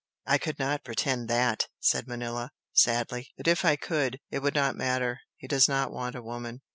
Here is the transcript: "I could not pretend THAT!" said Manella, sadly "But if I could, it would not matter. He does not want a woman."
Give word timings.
"I 0.25 0.39
could 0.39 0.57
not 0.57 0.83
pretend 0.83 1.27
THAT!" 1.27 1.67
said 1.79 2.07
Manella, 2.07 2.49
sadly 2.73 3.29
"But 3.37 3.47
if 3.47 3.63
I 3.63 3.75
could, 3.75 4.19
it 4.31 4.39
would 4.39 4.55
not 4.55 4.75
matter. 4.75 5.19
He 5.37 5.47
does 5.47 5.67
not 5.69 5.91
want 5.93 6.15
a 6.15 6.23
woman." 6.23 6.61